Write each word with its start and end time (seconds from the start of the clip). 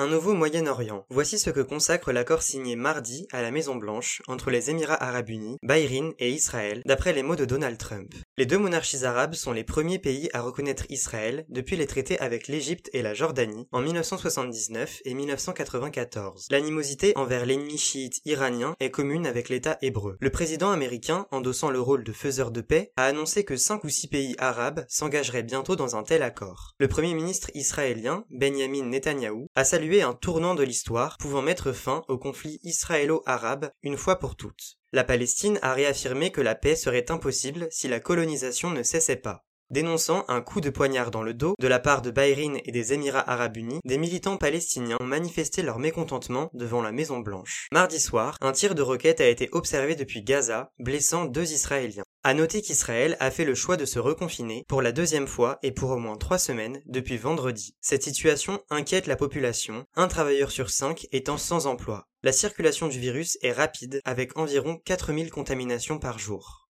Un 0.00 0.06
nouveau 0.06 0.32
Moyen-Orient. 0.32 1.04
Voici 1.10 1.40
ce 1.40 1.50
que 1.50 1.58
consacre 1.58 2.12
l'accord 2.12 2.42
signé 2.42 2.76
mardi 2.76 3.26
à 3.32 3.42
la 3.42 3.50
Maison-Blanche 3.50 4.22
entre 4.28 4.52
les 4.52 4.70
Émirats 4.70 5.02
arabes 5.02 5.30
unis, 5.30 5.56
Bahreïn 5.64 6.12
et 6.20 6.30
Israël, 6.30 6.82
d'après 6.86 7.12
les 7.12 7.24
mots 7.24 7.34
de 7.34 7.44
Donald 7.44 7.76
Trump. 7.78 8.14
Les 8.36 8.46
deux 8.46 8.58
monarchies 8.58 9.04
arabes 9.04 9.34
sont 9.34 9.50
les 9.50 9.64
premiers 9.64 9.98
pays 9.98 10.30
à 10.32 10.40
reconnaître 10.40 10.84
Israël 10.88 11.44
depuis 11.48 11.74
les 11.74 11.88
traités 11.88 12.16
avec 12.20 12.46
l'Égypte 12.46 12.88
et 12.92 13.02
la 13.02 13.12
Jordanie 13.12 13.66
en 13.72 13.80
1979 13.80 15.00
et 15.04 15.14
1994. 15.14 16.46
L'animosité 16.52 17.12
envers 17.16 17.44
l'ennemi 17.44 17.76
chiite 17.76 18.20
iranien 18.24 18.76
est 18.78 18.92
commune 18.92 19.26
avec 19.26 19.48
l'État 19.48 19.78
hébreu. 19.82 20.16
Le 20.20 20.30
président 20.30 20.70
américain, 20.70 21.26
endossant 21.32 21.70
le 21.70 21.80
rôle 21.80 22.04
de 22.04 22.12
faiseur 22.12 22.52
de 22.52 22.60
paix, 22.60 22.92
a 22.96 23.06
annoncé 23.06 23.44
que 23.44 23.56
cinq 23.56 23.82
ou 23.82 23.88
six 23.88 24.06
pays 24.06 24.36
arabes 24.38 24.84
s'engageraient 24.86 25.42
bientôt 25.42 25.74
dans 25.74 25.96
un 25.96 26.04
tel 26.04 26.22
accord. 26.22 26.76
Le 26.78 26.86
premier 26.86 27.14
ministre 27.14 27.50
israélien, 27.54 28.24
Benjamin 28.30 28.84
Netanyahou, 28.84 29.48
a 29.56 29.64
salué 29.64 29.87
un 29.96 30.12
tournant 30.12 30.54
de 30.54 30.62
l'histoire 30.62 31.16
pouvant 31.18 31.42
mettre 31.42 31.72
fin 31.72 32.02
au 32.08 32.18
conflit 32.18 32.60
israélo-arabe 32.62 33.70
une 33.82 33.96
fois 33.96 34.18
pour 34.18 34.36
toutes. 34.36 34.76
La 34.92 35.04
Palestine 35.04 35.58
a 35.62 35.72
réaffirmé 35.72 36.30
que 36.30 36.40
la 36.40 36.54
paix 36.54 36.76
serait 36.76 37.10
impossible 37.10 37.66
si 37.70 37.88
la 37.88 38.00
colonisation 38.00 38.70
ne 38.70 38.82
cessait 38.82 39.16
pas. 39.16 39.44
Dénonçant 39.70 40.24
un 40.28 40.40
coup 40.40 40.62
de 40.62 40.70
poignard 40.70 41.10
dans 41.10 41.22
le 41.22 41.34
dos 41.34 41.54
de 41.58 41.68
la 41.68 41.78
part 41.78 42.00
de 42.00 42.10
Bahreïn 42.10 42.58
et 42.64 42.72
des 42.72 42.94
Émirats 42.94 43.30
arabes 43.30 43.58
unis, 43.58 43.80
des 43.84 43.98
militants 43.98 44.38
palestiniens 44.38 44.96
ont 45.00 45.04
manifesté 45.04 45.62
leur 45.62 45.78
mécontentement 45.78 46.48
devant 46.54 46.80
la 46.80 46.92
Maison 46.92 47.18
Blanche. 47.18 47.68
Mardi 47.70 48.00
soir, 48.00 48.38
un 48.40 48.52
tir 48.52 48.74
de 48.74 48.80
roquette 48.80 49.20
a 49.20 49.28
été 49.28 49.50
observé 49.52 49.94
depuis 49.94 50.22
Gaza, 50.22 50.72
blessant 50.78 51.26
deux 51.26 51.52
Israéliens. 51.52 52.04
À 52.24 52.34
noter 52.34 52.62
qu'Israël 52.62 53.16
a 53.20 53.30
fait 53.30 53.44
le 53.44 53.54
choix 53.54 53.76
de 53.76 53.84
se 53.84 54.00
reconfiner 54.00 54.64
pour 54.66 54.82
la 54.82 54.90
deuxième 54.90 55.28
fois 55.28 55.58
et 55.62 55.70
pour 55.70 55.90
au 55.90 55.98
moins 55.98 56.16
trois 56.16 56.38
semaines 56.38 56.82
depuis 56.86 57.16
vendredi. 57.16 57.76
Cette 57.80 58.02
situation 58.02 58.60
inquiète 58.70 59.06
la 59.06 59.14
population, 59.14 59.86
un 59.94 60.08
travailleur 60.08 60.50
sur 60.50 60.70
cinq 60.70 61.06
étant 61.12 61.38
sans 61.38 61.66
emploi. 61.68 62.08
La 62.24 62.32
circulation 62.32 62.88
du 62.88 62.98
virus 62.98 63.38
est 63.42 63.52
rapide 63.52 64.00
avec 64.04 64.36
environ 64.36 64.78
4000 64.84 65.30
contaminations 65.30 66.00
par 66.00 66.18
jour. 66.18 66.68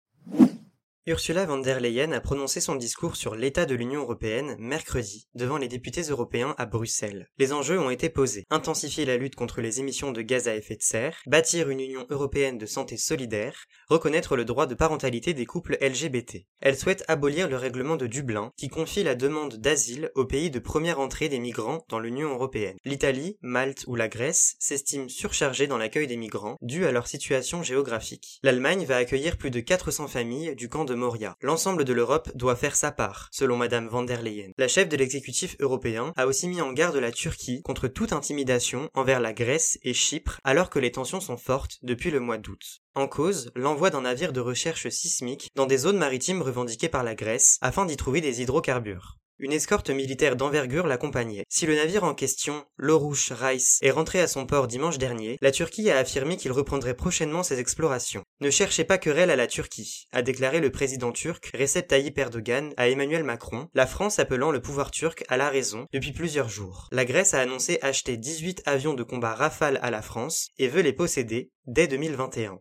Ursula 1.08 1.46
von 1.46 1.62
der 1.62 1.80
Leyen 1.80 2.12
a 2.12 2.20
prononcé 2.20 2.60
son 2.60 2.74
discours 2.74 3.16
sur 3.16 3.34
l'état 3.34 3.64
de 3.64 3.74
l'Union 3.74 4.02
européenne 4.02 4.56
mercredi 4.58 5.26
devant 5.34 5.56
les 5.56 5.66
députés 5.66 6.02
européens 6.02 6.54
à 6.58 6.66
Bruxelles. 6.66 7.28
Les 7.38 7.54
enjeux 7.54 7.80
ont 7.80 7.88
été 7.88 8.10
posés. 8.10 8.44
Intensifier 8.50 9.06
la 9.06 9.16
lutte 9.16 9.34
contre 9.34 9.62
les 9.62 9.80
émissions 9.80 10.12
de 10.12 10.20
gaz 10.20 10.48
à 10.48 10.54
effet 10.54 10.76
de 10.76 10.82
serre, 10.82 11.16
bâtir 11.26 11.70
une 11.70 11.80
Union 11.80 12.04
européenne 12.10 12.58
de 12.58 12.66
santé 12.66 12.98
solidaire, 12.98 13.64
reconnaître 13.88 14.36
le 14.36 14.44
droit 14.44 14.66
de 14.66 14.74
parentalité 14.74 15.32
des 15.32 15.46
couples 15.46 15.78
LGBT. 15.80 16.44
Elle 16.60 16.76
souhaite 16.76 17.04
abolir 17.08 17.48
le 17.48 17.56
règlement 17.56 17.96
de 17.96 18.06
Dublin 18.06 18.52
qui 18.58 18.68
confie 18.68 19.02
la 19.02 19.14
demande 19.14 19.54
d'asile 19.54 20.10
aux 20.14 20.26
pays 20.26 20.50
de 20.50 20.58
première 20.58 21.00
entrée 21.00 21.30
des 21.30 21.38
migrants 21.38 21.86
dans 21.88 22.00
l'Union 22.00 22.34
européenne. 22.34 22.76
L'Italie, 22.84 23.38
Malte 23.40 23.84
ou 23.86 23.96
la 23.96 24.08
Grèce 24.08 24.56
s'estiment 24.58 25.08
surchargées 25.08 25.68
dans 25.68 25.78
l'accueil 25.78 26.06
des 26.06 26.18
migrants 26.18 26.58
dû 26.60 26.84
à 26.84 26.92
leur 26.92 27.06
situation 27.06 27.62
géographique. 27.62 28.40
L'Allemagne 28.42 28.84
va 28.84 28.96
accueillir 28.96 29.38
plus 29.38 29.50
de 29.50 29.60
400 29.60 30.08
familles 30.08 30.54
du 30.54 30.68
camp 30.68 30.84
de 30.84 30.97
L'ensemble 31.42 31.84
de 31.84 31.92
l'Europe 31.92 32.30
doit 32.34 32.56
faire 32.56 32.76
sa 32.76 32.92
part, 32.92 33.28
selon 33.32 33.56
Madame 33.56 33.88
van 33.88 34.02
der 34.02 34.22
Leyen. 34.22 34.52
La 34.58 34.68
chef 34.68 34.88
de 34.88 34.96
l'exécutif 34.96 35.56
européen 35.60 36.12
a 36.16 36.26
aussi 36.26 36.48
mis 36.48 36.60
en 36.60 36.72
garde 36.72 36.96
la 36.96 37.12
Turquie 37.12 37.62
contre 37.62 37.88
toute 37.88 38.12
intimidation 38.12 38.88
envers 38.94 39.20
la 39.20 39.32
Grèce 39.32 39.78
et 39.82 39.94
Chypre 39.94 40.40
alors 40.44 40.70
que 40.70 40.78
les 40.78 40.92
tensions 40.92 41.20
sont 41.20 41.36
fortes 41.36 41.78
depuis 41.82 42.10
le 42.10 42.20
mois 42.20 42.38
d'août. 42.38 42.80
En 42.94 43.06
cause, 43.06 43.52
l'envoi 43.54 43.90
d'un 43.90 44.02
navire 44.02 44.32
de 44.32 44.40
recherche 44.40 44.88
sismique 44.88 45.50
dans 45.54 45.66
des 45.66 45.78
zones 45.78 45.98
maritimes 45.98 46.42
revendiquées 46.42 46.88
par 46.88 47.04
la 47.04 47.14
Grèce 47.14 47.58
afin 47.60 47.86
d'y 47.86 47.96
trouver 47.96 48.20
des 48.20 48.42
hydrocarbures. 48.42 49.17
Une 49.40 49.52
escorte 49.52 49.90
militaire 49.90 50.34
d'envergure 50.34 50.88
l'accompagnait. 50.88 51.44
Si 51.48 51.64
le 51.64 51.76
navire 51.76 52.02
en 52.02 52.12
question, 52.12 52.64
l'Oruç 52.76 53.30
Reis, 53.30 53.78
est 53.82 53.92
rentré 53.92 54.20
à 54.20 54.26
son 54.26 54.46
port 54.46 54.66
dimanche 54.66 54.98
dernier, 54.98 55.38
la 55.40 55.52
Turquie 55.52 55.90
a 55.90 55.98
affirmé 55.98 56.36
qu'il 56.36 56.50
reprendrait 56.50 56.96
prochainement 56.96 57.44
ses 57.44 57.60
explorations. 57.60 58.24
Ne 58.40 58.50
cherchez 58.50 58.82
pas 58.82 58.98
querelle 58.98 59.30
à 59.30 59.36
la 59.36 59.46
Turquie, 59.46 60.08
a 60.10 60.22
déclaré 60.22 60.58
le 60.58 60.72
président 60.72 61.12
turc 61.12 61.52
Recep 61.56 61.86
Tayyip 61.86 62.18
Erdogan 62.18 62.74
à 62.76 62.88
Emmanuel 62.88 63.22
Macron, 63.22 63.68
la 63.74 63.86
France 63.86 64.18
appelant 64.18 64.50
le 64.50 64.60
pouvoir 64.60 64.90
turc 64.90 65.24
à 65.28 65.36
la 65.36 65.50
raison 65.50 65.86
depuis 65.92 66.12
plusieurs 66.12 66.48
jours. 66.48 66.88
La 66.90 67.04
Grèce 67.04 67.32
a 67.32 67.40
annoncé 67.40 67.78
acheter 67.80 68.16
18 68.16 68.62
avions 68.66 68.94
de 68.94 69.04
combat 69.04 69.34
Rafale 69.34 69.78
à 69.82 69.92
la 69.92 70.02
France 70.02 70.48
et 70.58 70.66
veut 70.66 70.82
les 70.82 70.92
posséder 70.92 71.52
dès 71.66 71.86
2021. 71.86 72.58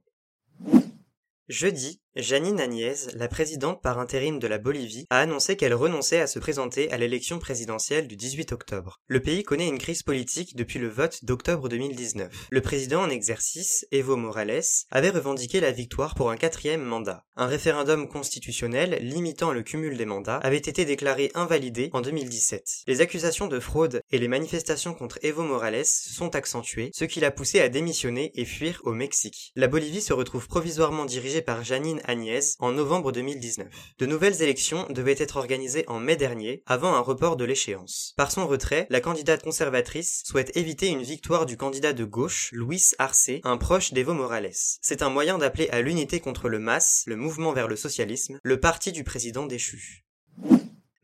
Jeudi, 1.48 2.02
Janine 2.20 2.60
Agnès, 2.60 3.10
la 3.14 3.28
présidente 3.28 3.84
par 3.84 4.00
intérim 4.00 4.40
de 4.40 4.48
la 4.48 4.58
Bolivie, 4.58 5.06
a 5.12 5.20
annoncé 5.20 5.56
qu'elle 5.56 5.76
renonçait 5.76 6.20
à 6.20 6.26
se 6.26 6.40
présenter 6.40 6.92
à 6.92 6.98
l'élection 6.98 7.38
présidentielle 7.38 8.08
du 8.08 8.16
18 8.16 8.54
octobre. 8.54 9.00
Le 9.08 9.20
pays 9.20 9.44
connaît 9.44 9.68
une 9.68 9.78
crise 9.78 10.02
politique 10.02 10.56
depuis 10.56 10.80
le 10.80 10.88
vote 10.88 11.24
d'octobre 11.26 11.70
2019. 11.70 12.48
Le 12.50 12.62
président 12.62 13.04
en 13.04 13.12
exercice, 13.12 13.86
Evo 13.92 14.16
Morales, 14.16 14.64
avait 14.90 15.12
revendiqué 15.12 15.60
la 15.60 15.72
victoire 15.72 16.16
pour 16.16 16.32
un 16.32 16.38
quatrième 16.38 16.82
mandat. 16.82 17.24
Un 17.36 17.46
référendum 17.46 18.08
constitutionnel 18.08 18.98
limitant 19.00 19.52
le 19.52 19.62
cumul 19.62 19.96
des 19.96 20.06
mandats 20.08 20.38
avait 20.38 20.58
été 20.58 20.86
déclaré 20.86 21.30
invalidé 21.36 21.92
en 21.94 22.02
2017. 22.02 22.64
Les 22.88 23.02
accusations 23.02 23.46
de 23.46 23.60
fraude 23.60 24.02
et 24.10 24.18
les 24.18 24.28
manifestations 24.28 24.96
contre 24.96 25.20
Evo 25.22 25.44
Morales 25.44 25.86
sont 25.86 26.36
accentuées, 26.36 26.90
ce 26.96 27.06
qui 27.06 27.20
l'a 27.20 27.30
poussé 27.30 27.60
à 27.60 27.70
démissionner 27.70 28.32
et 28.34 28.46
fuir 28.46 28.82
au 28.86 28.94
Mexique. 28.94 29.52
La 29.56 29.68
Bolivie 29.68 30.02
se 30.02 30.14
retrouve 30.14 30.48
provisoirement 30.48 31.06
dirigée 31.06 31.44
par 31.44 31.64
Janine 31.64 32.02
Agnès 32.08 32.56
en 32.60 32.72
novembre 32.72 33.12
2019. 33.12 33.68
De 34.00 34.06
nouvelles 34.06 34.42
élections 34.42 34.88
devaient 34.90 35.16
être 35.18 35.38
organisées 35.38 35.86
en 35.88 36.00
mai 36.00 36.16
dernier, 36.16 36.64
avant 36.66 36.96
un 36.96 37.02
report 37.02 37.38
de 37.38 37.46
l'échéance. 37.46 38.14
Par 38.18 38.32
son 38.32 38.48
retrait, 38.48 38.88
la 38.90 39.02
candidate 39.02 39.44
conservatrice 39.44 40.24
souhaite 40.26 40.56
éviter 40.58 40.88
une 40.88 41.04
victoire 41.04 41.46
du 41.46 41.58
candidat 41.58 41.94
de 41.94 42.06
gauche, 42.06 42.50
Luis 42.54 42.94
Arce, 42.98 43.30
un 43.44 43.58
proche 43.58 43.94
d'Evo 43.94 44.14
Morales. 44.14 44.52
C'est 44.82 45.02
un 45.02 45.10
moyen 45.10 45.38
d'appeler 45.38 45.70
à 45.70 45.82
l'unité 45.82 46.20
contre 46.20 46.50
le 46.50 46.60
MAS, 46.60 47.04
le 47.06 47.16
mouvement 47.16 47.54
vers 47.54 47.68
le 47.68 47.76
socialisme, 47.76 48.40
le 48.42 48.60
parti 48.60 48.92
du 48.92 49.04
président 49.04 49.46
déchu. 49.46 50.06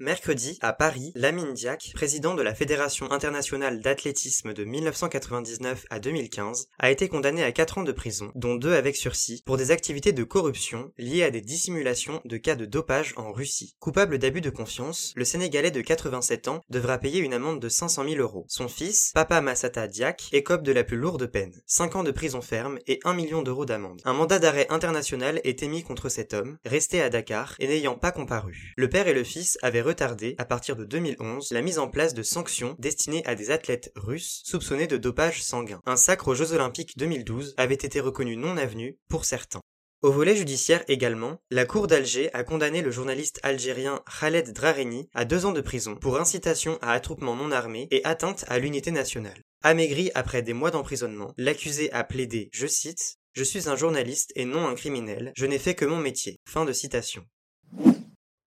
Mercredi, 0.03 0.57
à 0.59 0.73
Paris, 0.73 1.13
Lamine 1.15 1.53
Diac, 1.53 1.91
président 1.93 2.35
de 2.35 2.41
la 2.41 2.53
Fédération 2.53 3.09
internationale 3.09 3.79
d'athlétisme 3.79 4.51
de 4.51 4.65
1999 4.65 5.85
à 5.89 5.99
2015, 6.01 6.67
a 6.77 6.91
été 6.91 7.07
condamné 7.07 7.41
à 7.41 7.53
4 7.53 7.77
ans 7.77 7.83
de 7.83 7.91
prison, 7.93 8.29
dont 8.35 8.55
2 8.55 8.73
avec 8.73 8.97
sursis, 8.97 9.41
pour 9.45 9.55
des 9.55 9.71
activités 9.71 10.11
de 10.11 10.25
corruption 10.25 10.91
liées 10.97 11.23
à 11.23 11.31
des 11.31 11.39
dissimulations 11.39 12.19
de 12.25 12.35
cas 12.35 12.55
de 12.55 12.65
dopage 12.65 13.13
en 13.15 13.31
Russie. 13.31 13.77
Coupable 13.79 14.17
d'abus 14.17 14.41
de 14.41 14.49
confiance, 14.49 15.13
le 15.15 15.23
Sénégalais 15.23 15.71
de 15.71 15.79
87 15.79 16.49
ans 16.49 16.59
devra 16.69 16.97
payer 16.97 17.21
une 17.21 17.33
amende 17.33 17.61
de 17.61 17.69
500 17.69 18.03
000 18.03 18.15
euros. 18.17 18.45
Son 18.49 18.67
fils, 18.67 19.11
Papa 19.13 19.39
Massata 19.39 19.87
Diac, 19.87 20.27
écope 20.33 20.63
de 20.63 20.73
la 20.73 20.83
plus 20.83 20.97
lourde 20.97 21.27
peine, 21.27 21.61
5 21.65 21.95
ans 21.95 22.03
de 22.03 22.11
prison 22.11 22.41
ferme 22.41 22.77
et 22.87 22.99
1 23.05 23.13
million 23.13 23.41
d'euros 23.41 23.65
d'amende. 23.65 24.01
Un 24.03 24.11
mandat 24.11 24.39
d'arrêt 24.39 24.67
international 24.69 25.39
est 25.45 25.63
émis 25.63 25.83
contre 25.83 26.09
cet 26.09 26.33
homme, 26.33 26.57
resté 26.65 27.01
à 27.01 27.09
Dakar 27.09 27.55
et 27.59 27.69
n'ayant 27.69 27.95
pas 27.97 28.11
comparu. 28.11 28.73
Le 28.75 28.89
père 28.89 29.07
et 29.07 29.13
le 29.13 29.23
fils 29.23 29.57
avaient 29.61 29.92
retardé, 29.93 30.33
à 30.39 30.45
partir 30.45 30.75
de 30.75 30.85
2011, 30.85 31.51
la 31.51 31.61
mise 31.61 31.77
en 31.77 31.87
place 31.87 32.15
de 32.15 32.23
sanctions 32.23 32.75
destinées 32.79 33.23
à 33.25 33.35
des 33.35 33.51
athlètes 33.51 33.91
russes 33.95 34.41
soupçonnés 34.43 34.87
de 34.87 34.97
dopage 34.97 35.43
sanguin. 35.43 35.79
Un 35.85 35.97
sacre 35.97 36.29
aux 36.29 36.33
Jeux 36.33 36.53
Olympiques 36.53 36.97
2012 36.97 37.53
avait 37.57 37.75
été 37.75 37.99
reconnu 37.99 38.35
non 38.35 38.57
avenu 38.57 38.97
pour 39.07 39.25
certains. 39.25 39.61
Au 40.01 40.11
volet 40.11 40.35
judiciaire 40.35 40.83
également, 40.87 41.37
la 41.51 41.65
Cour 41.65 41.85
d'Alger 41.85 42.33
a 42.33 42.43
condamné 42.43 42.81
le 42.81 42.89
journaliste 42.89 43.39
algérien 43.43 44.01
Khaled 44.19 44.51
Drareni 44.51 45.07
à 45.13 45.25
deux 45.25 45.45
ans 45.45 45.51
de 45.51 45.61
prison 45.61 45.95
pour 45.95 46.19
incitation 46.19 46.79
à 46.81 46.93
attroupement 46.93 47.35
non 47.35 47.51
armé 47.51 47.87
et 47.91 48.03
atteinte 48.03 48.45
à 48.47 48.57
l'unité 48.57 48.89
nationale. 48.89 49.43
Amaigri 49.61 50.09
après 50.15 50.41
des 50.41 50.53
mois 50.53 50.71
d'emprisonnement, 50.71 51.35
l'accusé 51.37 51.91
a 51.93 52.03
plaidé, 52.03 52.49
je 52.51 52.65
cite, 52.65 53.17
Je 53.33 53.43
suis 53.43 53.69
un 53.69 53.75
journaliste 53.75 54.31
et 54.35 54.45
non 54.45 54.67
un 54.67 54.73
criminel, 54.73 55.33
je 55.37 55.45
n'ai 55.45 55.59
fait 55.59 55.75
que 55.75 55.85
mon 55.85 55.97
métier. 55.97 56.39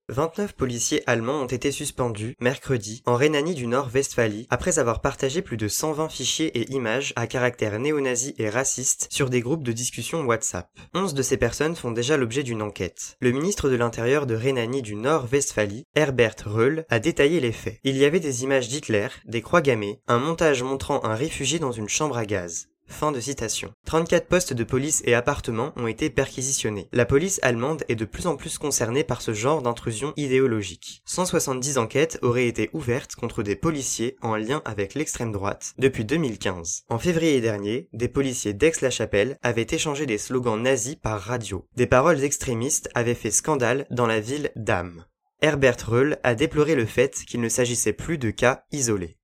29 0.09 0.53
policiers 0.53 1.03
allemands 1.09 1.43
ont 1.43 1.47
été 1.47 1.73
suspendus, 1.73 2.37
mercredi, 2.39 3.03
en 3.07 3.17
Rhénanie 3.17 3.57
du 3.57 3.67
Nord-Westphalie, 3.67 4.47
après 4.51 4.79
avoir 4.79 5.01
partagé 5.01 5.43
plus 5.43 5.57
de 5.57 5.67
120 5.67 6.09
fichiers 6.09 6.57
et 6.57 6.71
images 6.73 7.13
à 7.17 7.27
caractère 7.27 7.77
néo-nazi 7.81 8.33
et 8.39 8.49
raciste 8.49 9.09
sur 9.11 9.31
des 9.31 9.41
groupes 9.41 9.65
de 9.65 9.73
discussion 9.73 10.25
WhatsApp. 10.25 10.71
11 10.95 11.15
de 11.15 11.23
ces 11.23 11.37
personnes 11.37 11.75
font 11.75 11.91
déjà 11.91 12.17
l'objet 12.17 12.45
d'une 12.45 12.63
enquête. 12.63 13.17
Le 13.21 13.33
ministre 13.33 13.69
de 13.69 13.75
l'Intérieur 13.75 14.27
de 14.27 14.37
Rhénanie 14.37 14.83
du 14.83 14.95
Nord-Westphalie, 14.95 15.87
Herbert 15.97 16.37
Reul, 16.45 16.85
a 16.89 17.01
détaillé 17.01 17.41
les 17.41 17.51
faits. 17.51 17.81
Il 17.83 17.97
y 17.97 18.05
avait 18.05 18.21
des 18.21 18.45
images 18.45 18.69
d'Hitler, 18.69 19.09
des 19.25 19.43
croix 19.43 19.61
gammées, 19.61 20.01
un 20.07 20.19
montage 20.19 20.63
montrant 20.63 21.05
un 21.05 21.17
réfugié 21.17 21.59
dans 21.59 21.73
une 21.73 21.89
chambre 21.89 22.17
à 22.17 22.27
gaz. 22.27 22.69
Fin 22.89 23.13
de 23.13 23.21
citation. 23.21 23.73
34 23.85 24.27
postes 24.27 24.53
de 24.53 24.65
police 24.65 25.03
et 25.05 25.15
appartements 25.15 25.73
ont 25.77 25.87
été 25.87 26.09
perquisitionnés. 26.09 26.89
La 26.93 27.05
police 27.05 27.41
allemande 27.43 27.85
est 27.89 27.95
de 27.95 28.05
plus 28.05 28.27
en 28.27 28.37
plus 28.37 28.59
concernée 28.59 29.05
par 29.05 29.21
ce 29.23 29.35
genre 29.35 29.61
d'intrusion 29.61 30.13
idéologique. 30.17 31.03
170 31.05 31.79
enquêtes 31.79 32.19
auraient 32.23 32.47
été 32.47 32.71
ouvertes 32.73 33.15
contre 33.15 33.43
des 33.43 33.57
policiers 33.57 34.17
en 34.23 34.37
lien 34.37 34.63
avec 34.65 34.95
l'extrême 34.95 35.33
droite 35.33 35.75
depuis 35.79 36.05
2015. 36.05 36.85
En 36.89 36.99
février 36.99 37.41
dernier, 37.41 37.89
des 37.93 38.09
policiers 38.09 38.55
d'Aix-la-Chapelle 38.55 39.37
avaient 39.43 39.67
échangé 39.69 40.07
des 40.07 40.19
slogans 40.19 40.61
nazis 40.61 40.97
par 40.97 41.21
radio. 41.21 41.67
Des 41.77 41.87
paroles 41.87 42.25
extrémistes 42.25 42.89
avaient 42.95 43.15
fait 43.15 43.31
scandale 43.31 43.87
dans 43.91 44.07
la 44.07 44.21
ville 44.21 44.51
d'Am. 44.57 45.05
Herbert 45.43 45.77
Reul 45.87 46.19
a 46.23 46.35
déploré 46.35 46.75
le 46.75 46.87
fait 46.87 47.15
qu'il 47.27 47.43
ne 47.43 47.49
s'agissait 47.51 47.93
plus 47.93 48.17
de 48.17 48.31
cas 48.31 48.65
isolés. 48.73 49.19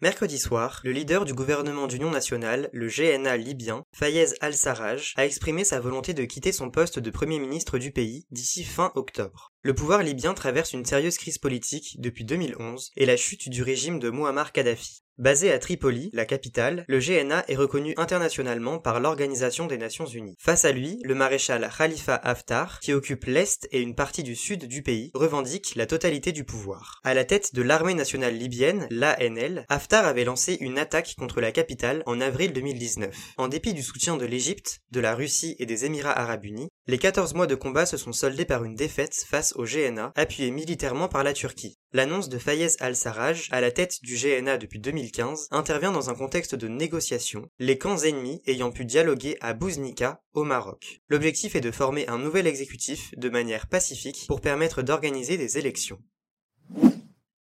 Mercredi 0.00 0.40
soir, 0.40 0.80
le 0.82 0.90
leader 0.90 1.24
du 1.24 1.34
gouvernement 1.34 1.86
d'union 1.86 2.10
nationale, 2.10 2.68
le 2.72 2.88
GNA 2.88 3.36
libyen, 3.36 3.84
Fayez 3.92 4.26
al-Sarraj, 4.40 5.14
a 5.16 5.24
exprimé 5.24 5.64
sa 5.64 5.78
volonté 5.78 6.14
de 6.14 6.24
quitter 6.24 6.50
son 6.50 6.68
poste 6.68 6.98
de 6.98 7.10
premier 7.10 7.38
ministre 7.38 7.78
du 7.78 7.92
pays 7.92 8.26
d'ici 8.32 8.64
fin 8.64 8.90
octobre. 8.96 9.53
Le 9.66 9.72
pouvoir 9.72 10.02
libyen 10.02 10.34
traverse 10.34 10.74
une 10.74 10.84
sérieuse 10.84 11.16
crise 11.16 11.38
politique 11.38 11.96
depuis 11.98 12.26
2011 12.26 12.90
et 12.98 13.06
la 13.06 13.16
chute 13.16 13.48
du 13.48 13.62
régime 13.62 13.98
de 13.98 14.10
Muammar 14.10 14.52
Kadhafi. 14.52 15.04
Basé 15.16 15.52
à 15.52 15.60
Tripoli, 15.60 16.10
la 16.12 16.24
capitale, 16.24 16.84
le 16.88 16.98
GNA 16.98 17.44
est 17.46 17.54
reconnu 17.54 17.94
internationalement 17.96 18.80
par 18.80 18.98
l'Organisation 18.98 19.68
des 19.68 19.78
Nations 19.78 20.06
Unies. 20.06 20.34
Face 20.40 20.64
à 20.64 20.72
lui, 20.72 20.98
le 21.04 21.14
maréchal 21.14 21.70
Khalifa 21.78 22.16
Haftar, 22.16 22.80
qui 22.80 22.92
occupe 22.92 23.26
l'est 23.26 23.68
et 23.70 23.80
une 23.80 23.94
partie 23.94 24.24
du 24.24 24.34
sud 24.34 24.66
du 24.66 24.82
pays, 24.82 25.12
revendique 25.14 25.76
la 25.76 25.86
totalité 25.86 26.32
du 26.32 26.42
pouvoir. 26.42 27.00
À 27.04 27.14
la 27.14 27.24
tête 27.24 27.54
de 27.54 27.62
l'armée 27.62 27.94
nationale 27.94 28.36
libyenne, 28.36 28.88
l'ANL, 28.90 29.66
Haftar 29.68 30.04
avait 30.04 30.24
lancé 30.24 30.58
une 30.60 30.78
attaque 30.78 31.14
contre 31.16 31.40
la 31.40 31.52
capitale 31.52 32.02
en 32.06 32.20
avril 32.20 32.52
2019. 32.52 33.14
En 33.38 33.46
dépit 33.46 33.72
du 33.72 33.84
soutien 33.84 34.16
de 34.16 34.26
l'Égypte, 34.26 34.80
de 34.90 34.98
la 34.98 35.14
Russie 35.14 35.54
et 35.60 35.66
des 35.66 35.84
Émirats 35.84 36.18
arabes 36.18 36.44
unis, 36.44 36.70
les 36.88 36.98
14 36.98 37.34
mois 37.34 37.46
de 37.46 37.54
combat 37.54 37.86
se 37.86 37.96
sont 37.96 38.12
soldés 38.12 38.44
par 38.44 38.64
une 38.64 38.74
défaite 38.74 39.14
face 39.28 39.53
au 39.56 39.64
GNA, 39.64 40.12
appuyé 40.16 40.50
militairement 40.50 41.08
par 41.08 41.24
la 41.24 41.32
Turquie. 41.32 41.78
L'annonce 41.92 42.28
de 42.28 42.38
Fayez 42.38 42.68
al-Sarraj, 42.80 43.48
à 43.50 43.60
la 43.60 43.70
tête 43.70 44.02
du 44.02 44.16
GNA 44.16 44.58
depuis 44.58 44.80
2015, 44.80 45.48
intervient 45.50 45.92
dans 45.92 46.10
un 46.10 46.14
contexte 46.14 46.54
de 46.54 46.68
négociation, 46.68 47.48
les 47.58 47.78
camps 47.78 47.98
ennemis 47.98 48.42
ayant 48.46 48.70
pu 48.70 48.84
dialoguer 48.84 49.36
à 49.40 49.54
Bouznika, 49.54 50.22
au 50.32 50.44
Maroc. 50.44 51.02
L'objectif 51.08 51.54
est 51.54 51.60
de 51.60 51.70
former 51.70 52.06
un 52.08 52.18
nouvel 52.18 52.46
exécutif 52.46 53.12
de 53.16 53.28
manière 53.28 53.66
pacifique 53.66 54.24
pour 54.26 54.40
permettre 54.40 54.82
d'organiser 54.82 55.36
des 55.36 55.58
élections. 55.58 56.00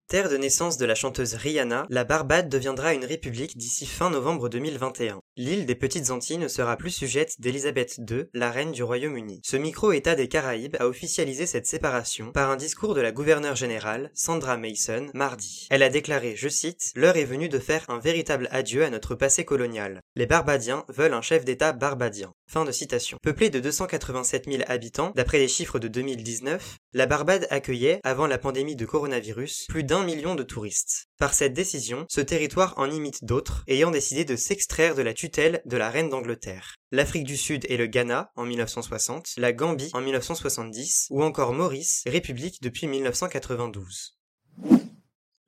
Terre 0.09 0.31
de 0.31 0.39
naissance 0.39 0.79
de 0.79 0.87
la 0.87 0.95
chanteuse 0.95 1.35
Rihanna, 1.35 1.85
la 1.91 2.03
Barbade 2.03 2.49
deviendra 2.49 2.95
une 2.95 3.05
république 3.05 3.59
d'ici 3.59 3.85
fin 3.85 4.09
novembre 4.09 4.49
2021. 4.49 5.21
L'île 5.37 5.67
des 5.67 5.75
Petites 5.75 6.11
Antilles 6.11 6.39
ne 6.39 6.49
sera 6.49 6.79
plus 6.79 6.93
sujette 6.93 7.43
d'Elisabeth 7.43 7.99
II, 7.99 8.25
la 8.33 8.51
reine 8.51 8.73
du 8.73 8.83
Royaume-Uni. 8.83 9.43
Ce 9.45 9.59
micro-État 9.59 10.15
des 10.15 10.29
Caraïbes 10.29 10.77
a 10.81 10.89
officialisé 10.89 11.45
cette 11.45 11.67
séparation 11.67 12.33
par 12.33 12.49
un 12.49 12.57
discours 12.57 12.95
de 12.95 13.03
la 13.03 13.13
gouverneure 13.13 13.55
générale, 13.55 14.11
Sandra 14.15 14.57
Mason, 14.57 15.11
mardi. 15.13 15.67
Elle 15.69 15.83
a 15.83 15.91
déclaré, 15.91 16.37
je 16.37 16.49
cite, 16.49 16.91
L'heure 16.97 17.19
est 17.19 17.27
venue 17.27 17.51
de 17.51 17.59
faire 17.59 17.85
un 17.89 17.99
véritable 17.99 18.49
adieu 18.51 18.85
à 18.85 18.91
notre 18.91 19.15
passé 19.15 19.45
colonial. 19.45 20.01
Les 20.17 20.25
Barbadiens 20.25 20.87
veulent 20.89 21.13
un 21.13 21.21
chef 21.21 21.45
d'État 21.45 21.75
barbadien. 21.75 22.33
Fin 22.51 22.65
de. 22.65 23.19
Peuplée 23.21 23.51
de 23.51 23.61
287 23.61 24.47
000 24.51 24.63
habitants, 24.69 25.13
d'après 25.15 25.39
les 25.39 25.49
chiffres 25.49 25.79
de 25.79 25.87
2019, 25.87 26.79
la 26.95 27.05
Barbade 27.05 27.47
accueillait, 27.51 28.01
avant 28.05 28.27
la 28.27 28.39
pandémie 28.39 28.75
de 28.75 28.87
coronavirus, 28.87 29.67
plus 29.69 29.85
d'un 29.85 30.03
million 30.03 30.35
de 30.35 30.43
touristes. 30.43 31.09
Par 31.19 31.35
cette 31.35 31.53
décision, 31.53 32.07
ce 32.09 32.23
territoire 32.23 32.73
en 32.79 32.91
imite 32.91 33.23
d'autres, 33.23 33.65
ayant 33.69 33.91
décidé 33.91 34.25
de 34.25 34.35
s'extraire 34.35 34.95
de 34.95 35.03
la 35.03 35.13
tutelle 35.13 35.61
de 35.67 35.77
la 35.77 35.91
reine 35.91 36.09
d'Angleterre. 36.09 36.77
L'Afrique 36.91 37.25
du 37.25 37.37
Sud 37.37 37.67
et 37.69 37.77
le 37.77 37.87
Ghana 37.87 38.33
en 38.35 38.47
1960, 38.47 39.35
la 39.37 39.53
Gambie 39.53 39.91
en 39.93 40.01
1970, 40.01 41.09
ou 41.11 41.23
encore 41.23 41.53
Maurice, 41.53 42.03
république 42.07 42.63
depuis 42.63 42.87
1992. 42.87 44.17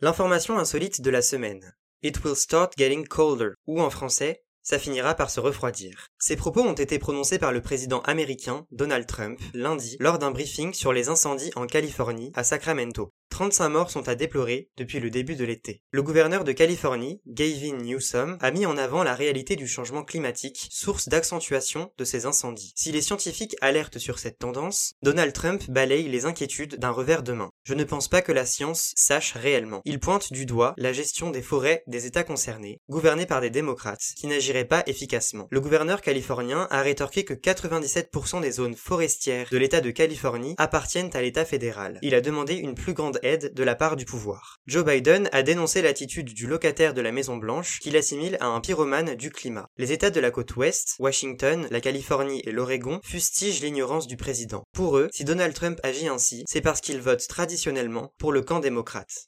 L'information 0.02 0.58
insolite 0.58 1.00
de 1.00 1.08
la 1.08 1.22
semaine. 1.22 1.74
It 2.02 2.22
will 2.24 2.36
start 2.36 2.74
getting 2.76 3.06
colder, 3.06 3.52
ou 3.66 3.80
en 3.80 3.88
français, 3.88 4.42
ça 4.70 4.78
finira 4.78 5.14
par 5.16 5.30
se 5.30 5.40
refroidir. 5.40 6.06
Ces 6.20 6.36
propos 6.36 6.60
ont 6.60 6.74
été 6.74 7.00
prononcés 7.00 7.40
par 7.40 7.50
le 7.50 7.60
président 7.60 8.02
américain 8.02 8.66
Donald 8.70 9.04
Trump 9.04 9.40
lundi 9.52 9.96
lors 9.98 10.20
d'un 10.20 10.30
briefing 10.30 10.74
sur 10.74 10.92
les 10.92 11.08
incendies 11.08 11.50
en 11.56 11.66
Californie 11.66 12.30
à 12.36 12.44
Sacramento. 12.44 13.10
35 13.30 13.68
morts 13.70 13.90
sont 13.90 14.08
à 14.08 14.14
déplorer 14.14 14.68
depuis 14.76 15.00
le 15.00 15.08
début 15.08 15.36
de 15.36 15.44
l'été. 15.44 15.82
Le 15.92 16.02
gouverneur 16.02 16.44
de 16.44 16.52
Californie, 16.52 17.20
Gavin 17.26 17.78
Newsom, 17.78 18.36
a 18.40 18.50
mis 18.50 18.66
en 18.66 18.76
avant 18.76 19.02
la 19.02 19.14
réalité 19.14 19.56
du 19.56 19.66
changement 19.66 20.04
climatique, 20.04 20.68
source 20.70 21.08
d'accentuation 21.08 21.92
de 21.96 22.04
ces 22.04 22.26
incendies. 22.26 22.72
Si 22.76 22.92
les 22.92 23.00
scientifiques 23.00 23.56
alertent 23.60 23.98
sur 23.98 24.18
cette 24.18 24.38
tendance, 24.38 24.92
Donald 25.02 25.32
Trump 25.32 25.62
balaye 25.70 26.08
les 26.08 26.26
inquiétudes 26.26 26.76
d'un 26.76 26.90
revers 26.90 27.22
de 27.22 27.32
main. 27.32 27.50
Je 27.64 27.74
ne 27.74 27.84
pense 27.84 28.08
pas 28.08 28.20
que 28.20 28.32
la 28.32 28.44
science 28.44 28.92
sache 28.96 29.32
réellement. 29.34 29.80
Il 29.84 30.00
pointe 30.00 30.32
du 30.32 30.44
doigt 30.44 30.74
la 30.76 30.92
gestion 30.92 31.30
des 31.30 31.42
forêts 31.42 31.82
des 31.86 32.06
États 32.06 32.24
concernés, 32.24 32.80
gouvernés 32.88 33.26
par 33.26 33.40
des 33.40 33.50
démocrates, 33.50 34.04
qui 34.16 34.26
n'agiraient 34.26 34.64
pas 34.64 34.82
efficacement. 34.86 35.46
Le 35.50 35.60
gouverneur 35.60 36.02
californien 36.02 36.66
a 36.70 36.82
rétorqué 36.82 37.24
que 37.24 37.34
97% 37.34 38.40
des 38.40 38.50
zones 38.50 38.74
forestières 38.74 39.48
de 39.50 39.56
l'État 39.56 39.80
de 39.80 39.90
Californie 39.90 40.54
appartiennent 40.58 41.10
à 41.14 41.22
l'État 41.22 41.44
fédéral. 41.44 41.98
Il 42.02 42.14
a 42.14 42.20
demandé 42.20 42.54
une 42.54 42.74
plus 42.74 42.92
grande 42.92 43.19
aide 43.22 43.54
de 43.54 43.62
la 43.62 43.74
part 43.74 43.96
du 43.96 44.04
pouvoir. 44.04 44.58
Joe 44.66 44.84
Biden 44.84 45.28
a 45.32 45.42
dénoncé 45.42 45.82
l'attitude 45.82 46.34
du 46.34 46.46
locataire 46.46 46.94
de 46.94 47.00
la 47.00 47.12
Maison 47.12 47.36
Blanche 47.36 47.78
qu'il 47.80 47.96
assimile 47.96 48.36
à 48.40 48.46
un 48.46 48.60
pyromane 48.60 49.14
du 49.14 49.30
climat. 49.30 49.66
Les 49.76 49.92
États 49.92 50.10
de 50.10 50.20
la 50.20 50.30
côte 50.30 50.56
ouest, 50.56 50.96
Washington, 50.98 51.66
la 51.70 51.80
Californie 51.80 52.42
et 52.44 52.52
l'Oregon 52.52 53.00
fustigent 53.02 53.62
l'ignorance 53.62 54.06
du 54.06 54.16
président. 54.16 54.64
Pour 54.72 54.98
eux, 54.98 55.08
si 55.12 55.24
Donald 55.24 55.54
Trump 55.54 55.80
agit 55.82 56.08
ainsi, 56.08 56.44
c'est 56.48 56.60
parce 56.60 56.80
qu'il 56.80 57.00
vote 57.00 57.26
traditionnellement 57.28 58.12
pour 58.18 58.32
le 58.32 58.42
camp 58.42 58.60
démocrate. 58.60 59.26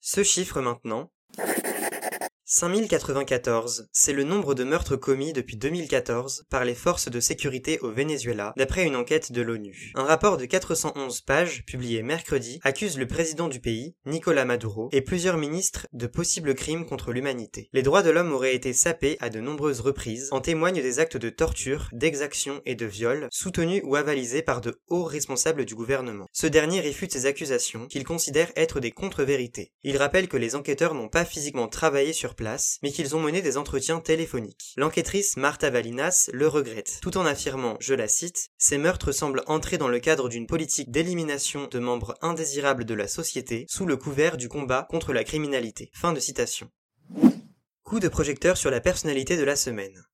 Ce 0.00 0.22
chiffre 0.22 0.60
maintenant, 0.60 1.10
5094, 2.56 3.88
c'est 3.90 4.12
le 4.12 4.22
nombre 4.22 4.54
de 4.54 4.62
meurtres 4.62 4.94
commis 4.94 5.32
depuis 5.32 5.56
2014 5.56 6.44
par 6.48 6.64
les 6.64 6.76
forces 6.76 7.10
de 7.10 7.18
sécurité 7.18 7.80
au 7.80 7.90
Venezuela, 7.90 8.52
d'après 8.56 8.86
une 8.86 8.94
enquête 8.94 9.32
de 9.32 9.42
l'ONU. 9.42 9.90
Un 9.96 10.04
rapport 10.04 10.36
de 10.36 10.44
411 10.44 11.22
pages, 11.22 11.64
publié 11.66 12.04
mercredi, 12.04 12.60
accuse 12.62 12.96
le 12.96 13.08
président 13.08 13.48
du 13.48 13.58
pays, 13.58 13.96
Nicolas 14.06 14.44
Maduro, 14.44 14.88
et 14.92 15.00
plusieurs 15.00 15.36
ministres 15.36 15.88
de 15.92 16.06
possibles 16.06 16.54
crimes 16.54 16.86
contre 16.86 17.10
l'humanité. 17.10 17.70
Les 17.72 17.82
droits 17.82 18.04
de 18.04 18.10
l'homme 18.10 18.32
auraient 18.32 18.54
été 18.54 18.72
sapés 18.72 19.16
à 19.18 19.30
de 19.30 19.40
nombreuses 19.40 19.80
reprises, 19.80 20.28
en 20.30 20.40
témoignent 20.40 20.80
des 20.80 21.00
actes 21.00 21.16
de 21.16 21.30
torture, 21.30 21.88
d'exaction 21.90 22.62
et 22.66 22.76
de 22.76 22.86
viol, 22.86 23.26
soutenus 23.32 23.82
ou 23.84 23.96
avalisés 23.96 24.42
par 24.42 24.60
de 24.60 24.80
hauts 24.86 25.02
responsables 25.02 25.64
du 25.64 25.74
gouvernement. 25.74 26.28
Ce 26.32 26.46
dernier 26.46 26.78
réfute 26.78 27.10
ces 27.10 27.26
accusations, 27.26 27.88
qu'il 27.88 28.04
considère 28.04 28.52
être 28.54 28.78
des 28.78 28.92
contre-vérités. 28.92 29.72
Il 29.82 29.96
rappelle 29.96 30.28
que 30.28 30.36
les 30.36 30.54
enquêteurs 30.54 30.94
n'ont 30.94 31.08
pas 31.08 31.24
physiquement 31.24 31.66
travaillé 31.66 32.12
sur 32.12 32.36
place, 32.36 32.43
mais 32.82 32.92
qu'ils 32.92 33.16
ont 33.16 33.20
mené 33.20 33.42
des 33.42 33.56
entretiens 33.56 34.00
téléphoniques. 34.00 34.72
L'enquêtrice 34.76 35.36
Martha 35.36 35.70
Valinas 35.70 36.30
le 36.32 36.48
regrette, 36.48 36.98
tout 37.02 37.16
en 37.16 37.26
affirmant, 37.26 37.76
je 37.80 37.94
la 37.94 38.08
cite, 38.08 38.50
Ces 38.58 38.78
meurtres 38.78 39.12
semblent 39.12 39.42
entrer 39.46 39.78
dans 39.78 39.88
le 39.88 40.00
cadre 40.00 40.28
d'une 40.28 40.46
politique 40.46 40.90
d'élimination 40.90 41.66
de 41.66 41.78
membres 41.78 42.16
indésirables 42.22 42.84
de 42.84 42.94
la 42.94 43.08
société 43.08 43.66
sous 43.68 43.86
le 43.86 43.96
couvert 43.96 44.36
du 44.36 44.48
combat 44.48 44.86
contre 44.90 45.12
la 45.12 45.24
criminalité. 45.24 45.90
Fin 45.94 46.12
de 46.12 46.20
citation. 46.20 46.70
Coup 47.82 48.00
de 48.00 48.08
projecteur 48.08 48.56
sur 48.56 48.70
la 48.70 48.80
personnalité 48.80 49.36
de 49.36 49.44
la 49.44 49.56
semaine. 49.56 50.04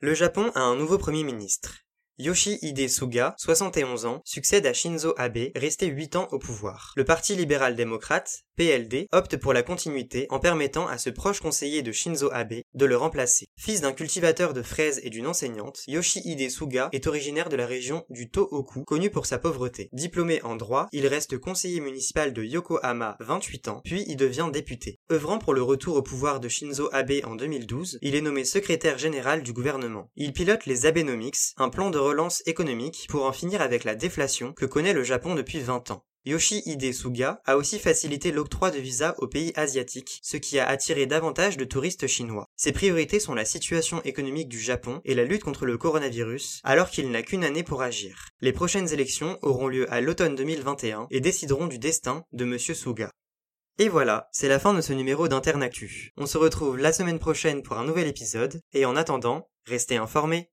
Le 0.00 0.14
Japon 0.14 0.50
a 0.54 0.60
un 0.60 0.76
nouveau 0.76 0.98
premier 0.98 1.24
ministre. 1.24 1.78
Yoshihide 2.18 2.88
Suga, 2.88 3.34
71 3.38 4.04
ans, 4.04 4.20
succède 4.24 4.66
à 4.66 4.72
Shinzo 4.72 5.14
Abe, 5.16 5.48
resté 5.56 5.86
8 5.86 6.16
ans 6.16 6.28
au 6.30 6.38
pouvoir. 6.38 6.92
Le 6.96 7.04
Parti 7.04 7.34
libéral-démocrate, 7.34 8.42
PLD, 8.56 9.08
opte 9.12 9.36
pour 9.38 9.52
la 9.52 9.62
continuité 9.62 10.26
en 10.30 10.38
permettant 10.38 10.86
à 10.86 10.98
ce 10.98 11.08
proche 11.10 11.40
conseiller 11.40 11.82
de 11.82 11.90
Shinzo 11.90 12.30
Abe 12.32 12.62
de 12.74 12.84
le 12.84 12.96
remplacer. 12.96 13.46
Fils 13.56 13.80
d'un 13.80 13.92
cultivateur 13.92 14.52
de 14.52 14.62
fraises 14.62 15.00
et 15.02 15.10
d'une 15.10 15.26
enseignante, 15.26 15.82
Yoshihide 15.86 16.50
Suga 16.50 16.90
est 16.92 17.06
originaire 17.06 17.48
de 17.48 17.56
la 17.56 17.66
région 17.66 18.04
du 18.10 18.30
Tohoku, 18.30 18.84
connue 18.84 19.10
pour 19.10 19.26
sa 19.26 19.38
pauvreté. 19.38 19.88
Diplômé 19.92 20.42
en 20.42 20.56
droit, 20.56 20.88
il 20.92 21.06
reste 21.06 21.38
conseiller 21.38 21.80
municipal 21.80 22.32
de 22.32 22.42
Yokohama 22.42 23.16
28 23.20 23.68
ans, 23.68 23.80
puis 23.84 24.04
y 24.06 24.16
devient 24.16 24.50
député. 24.52 25.00
Œuvrant 25.10 25.38
pour 25.38 25.54
le 25.54 25.62
retour 25.62 25.96
au 25.96 26.02
pouvoir 26.02 26.40
de 26.40 26.48
Shinzo 26.48 26.90
Abe 26.92 27.20
en 27.24 27.36
2012, 27.36 27.98
il 28.02 28.14
est 28.14 28.20
nommé 28.20 28.44
secrétaire 28.44 28.98
général 28.98 29.42
du 29.42 29.52
gouvernement. 29.52 30.10
Il 30.16 30.32
pilote 30.32 30.66
les 30.66 30.86
Abenomics, 30.86 31.54
un 31.56 31.70
plan 31.70 31.90
de 31.90 31.98
relance 31.98 32.42
économique 32.46 33.06
pour 33.08 33.24
en 33.24 33.32
finir 33.32 33.62
avec 33.62 33.84
la 33.84 33.94
déflation 33.94 34.52
que 34.52 34.66
connaît 34.66 34.92
le 34.92 35.04
Japon 35.04 35.34
depuis 35.34 35.60
20 35.60 35.90
ans. 35.90 36.04
Yoshihide 36.24 36.92
Suga 36.92 37.40
a 37.44 37.56
aussi 37.56 37.80
facilité 37.80 38.30
l'octroi 38.30 38.70
de 38.70 38.78
visas 38.78 39.14
aux 39.18 39.26
pays 39.26 39.52
asiatiques, 39.56 40.20
ce 40.22 40.36
qui 40.36 40.60
a 40.60 40.68
attiré 40.68 41.06
davantage 41.06 41.56
de 41.56 41.64
touristes 41.64 42.06
chinois. 42.06 42.46
Ses 42.56 42.70
priorités 42.70 43.18
sont 43.18 43.34
la 43.34 43.44
situation 43.44 44.00
économique 44.04 44.48
du 44.48 44.60
Japon 44.60 45.00
et 45.04 45.14
la 45.16 45.24
lutte 45.24 45.42
contre 45.42 45.66
le 45.66 45.76
coronavirus, 45.78 46.60
alors 46.62 46.90
qu'il 46.90 47.10
n'a 47.10 47.22
qu'une 47.22 47.42
année 47.42 47.64
pour 47.64 47.82
agir. 47.82 48.28
Les 48.40 48.52
prochaines 48.52 48.92
élections 48.92 49.36
auront 49.42 49.66
lieu 49.66 49.92
à 49.92 50.00
l'automne 50.00 50.36
2021 50.36 51.08
et 51.10 51.20
décideront 51.20 51.66
du 51.66 51.80
destin 51.80 52.24
de 52.32 52.44
Monsieur 52.44 52.74
Suga. 52.74 53.10
Et 53.78 53.88
voilà, 53.88 54.28
c'est 54.30 54.48
la 54.48 54.60
fin 54.60 54.74
de 54.74 54.80
ce 54.80 54.92
numéro 54.92 55.26
d'Internactu. 55.26 56.12
On 56.16 56.26
se 56.26 56.38
retrouve 56.38 56.78
la 56.78 56.92
semaine 56.92 57.18
prochaine 57.18 57.62
pour 57.62 57.78
un 57.78 57.84
nouvel 57.84 58.06
épisode, 58.06 58.60
et 58.72 58.84
en 58.84 58.94
attendant, 58.94 59.48
restez 59.66 59.96
informés. 59.96 60.51